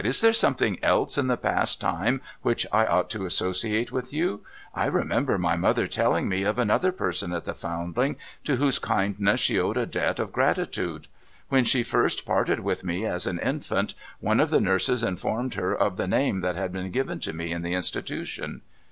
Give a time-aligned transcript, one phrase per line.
[0.03, 4.41] 'Is there something else in the past time which I ought to associate with you?
[4.73, 9.39] I remember my mother telling me of another person at the Foundling, to whose kindness
[9.41, 11.05] she owed a debt of gratitude.
[11.49, 15.75] When she first parted with me, as an infant, one of the nurses informed her
[15.75, 18.63] of the name that had been given to me in the institution.